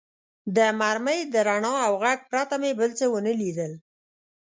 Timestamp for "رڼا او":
1.47-1.93